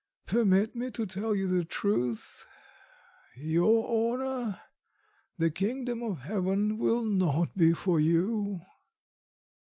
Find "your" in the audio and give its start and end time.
3.37-3.85